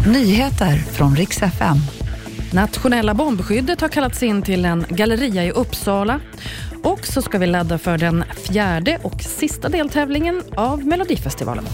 Nyheter 0.00 0.76
från 0.76 1.16
riks 1.16 1.42
FM. 1.42 1.76
Nationella 2.52 3.14
bombskyddet 3.14 3.80
har 3.80 3.88
kallats 3.88 4.22
in 4.22 4.42
till 4.42 4.64
en 4.64 4.86
galleria 4.88 5.44
i 5.44 5.50
Uppsala. 5.50 6.20
Och 6.82 7.06
så 7.06 7.22
ska 7.22 7.38
vi 7.38 7.46
ladda 7.46 7.78
för 7.78 7.98
den 7.98 8.24
fjärde 8.46 8.98
och 9.02 9.22
sista 9.22 9.68
deltävlingen 9.68 10.42
av 10.56 10.86
Melodifestivalen. 10.86 11.64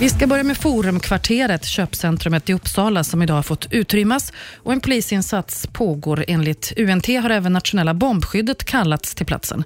Vi 0.00 0.08
ska 0.08 0.26
börja 0.26 0.42
med 0.42 0.56
Forumkvarteret, 0.56 1.64
köpcentrumet 1.64 2.50
i 2.50 2.52
Uppsala 2.52 3.04
som 3.04 3.22
idag 3.22 3.34
har 3.34 3.42
fått 3.42 3.66
utrymmas 3.70 4.32
och 4.56 4.72
en 4.72 4.80
polisinsats 4.80 5.66
pågår. 5.66 6.24
Enligt 6.28 6.72
UNT 6.76 7.06
har 7.06 7.30
även 7.30 7.52
nationella 7.52 7.94
bombskyddet 7.94 8.64
kallats 8.64 9.14
till 9.14 9.26
platsen. 9.26 9.64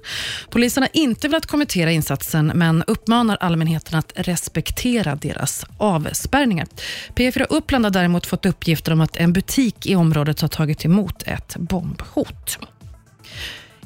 Polisen 0.49 0.83
har 0.83 0.89
inte 0.93 1.27
velat 1.27 1.45
kommentera 1.45 1.91
insatsen 1.91 2.51
men 2.55 2.83
uppmanar 2.87 3.37
allmänheten 3.39 3.99
att 3.99 4.11
respektera 4.15 5.15
deras 5.15 5.65
avspärrningar. 5.77 6.67
P4 7.15 7.45
Uppland 7.49 7.85
har 7.85 7.91
däremot 7.91 8.25
fått 8.25 8.45
uppgifter 8.45 8.91
om 8.91 9.01
att 9.01 9.17
en 9.17 9.33
butik 9.33 9.85
i 9.85 9.95
området 9.95 10.41
har 10.41 10.47
tagit 10.47 10.85
emot 10.85 11.23
ett 11.23 11.55
bombhot. 11.57 12.59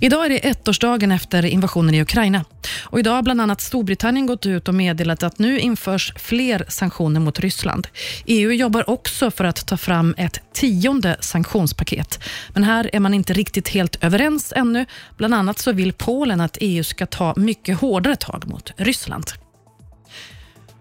Idag 0.02 0.26
är 0.26 0.30
det 0.30 0.50
ettårsdagen 0.50 1.12
efter 1.12 1.46
invasionen 1.46 1.96
i 1.96 2.02
Ukraina. 2.02 2.46
Och 2.84 3.00
idag 3.00 3.12
har 3.12 3.22
bland 3.22 3.42
annat 3.42 3.62
Storbritannien 3.62 4.26
gått 4.26 4.46
ut 4.46 4.68
och 4.68 4.74
meddelat 4.74 5.24
att 5.24 5.40
nu 5.40 5.60
införs 5.60 6.14
fler 6.16 6.66
sanktioner 6.68 7.20
mot 7.20 7.40
Ryssland. 7.40 7.88
EU 8.26 8.52
jobbar 8.52 8.90
också 8.90 9.32
för 9.32 9.44
att 9.44 9.68
ta 9.68 9.78
fram 9.78 10.16
ett 10.18 10.40
tionde 10.54 11.18
sanktionspaket. 11.20 12.24
Men 12.54 12.64
här 12.64 12.90
är 12.94 13.00
man 13.00 13.14
inte 13.14 13.34
riktigt 13.34 13.70
helt 13.70 14.04
överens 14.04 14.54
ännu. 14.56 14.86
Bland 15.18 15.34
annat 15.34 15.60
så 15.60 15.72
vill 15.72 15.94
Polen 15.94 16.42
att 16.42 16.58
EU 16.62 16.84
ska 16.84 17.06
ta 17.06 17.34
mycket 17.38 17.80
hårdare 17.80 18.16
tag 18.16 18.48
mot 18.48 18.72
Ryssland. 18.78 19.26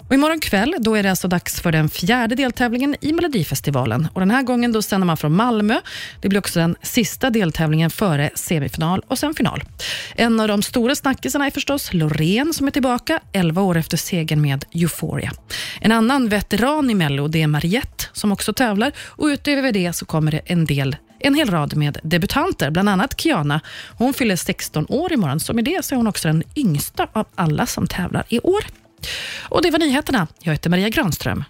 Och 0.09 0.15
imorgon 0.15 0.41
kväll 0.41 0.75
då 0.79 0.95
är 0.95 1.03
det 1.03 1.11
alltså 1.11 1.29
dags 1.29 1.61
för 1.61 1.73
den 1.73 1.89
fjärde 1.89 2.35
deltävlingen 2.35 2.97
i 3.01 3.12
Melodifestivalen. 3.12 4.09
Och 4.12 4.21
den 4.21 4.31
här 4.31 4.43
gången 4.43 4.73
då 4.73 4.83
sänder 4.83 5.07
man 5.07 5.17
från 5.17 5.37
Malmö. 5.37 5.81
Det 6.20 6.28
blir 6.28 6.39
också 6.39 6.61
den 6.61 6.77
sista 6.83 7.31
deltävlingen 7.31 7.91
före 7.91 8.31
semifinal 8.34 9.03
och 9.09 9.19
sen 9.19 9.34
final. 9.34 9.62
En 10.14 10.41
av 10.41 10.48
de 10.48 10.62
stora 10.62 10.95
snackisarna 10.95 11.47
är 11.47 11.51
förstås 11.51 11.92
Loreen 11.92 12.55
som 12.55 12.67
är 12.67 12.70
tillbaka 12.70 13.20
11 13.33 13.62
år 13.62 13.77
efter 13.77 13.97
segern 13.97 14.41
med 14.41 14.64
Euphoria. 14.75 15.33
En 15.81 15.92
annan 15.92 16.29
veteran 16.29 16.91
i 16.91 16.95
Mello 16.95 17.29
det 17.29 17.42
är 17.42 17.47
Mariette 17.47 18.05
som 18.12 18.33
också 18.33 18.53
tävlar 18.53 18.92
och 18.98 19.27
utöver 19.27 19.73
det 19.73 19.92
så 19.92 20.05
kommer 20.05 20.33
det 20.33 20.41
en 20.45 20.64
del 20.64 20.97
en 21.20 21.34
hel 21.34 21.51
rad 21.51 21.77
med 21.77 21.98
debutanter, 22.03 22.70
bland 22.70 22.89
annat 22.89 23.20
Kiana. 23.20 23.61
Hon 23.98 24.14
fyller 24.14 24.36
16 24.36 24.86
år 24.89 25.12
imorgon, 25.12 25.41
så 25.41 25.55
med 25.55 25.64
det 25.64 25.84
så 25.84 25.95
är 25.95 25.97
hon 25.97 26.06
också 26.06 26.29
den 26.29 26.42
yngsta 26.56 27.09
av 27.12 27.27
alla 27.34 27.67
som 27.67 27.86
tävlar 27.86 28.25
i 28.29 28.41
år. 28.41 28.64
Och 29.43 29.63
Det 29.63 29.71
var 29.71 29.79
nyheterna. 29.79 30.27
Jag 30.41 30.53
heter 30.53 30.71
Maria 30.71 30.89
Granström. 30.89 31.45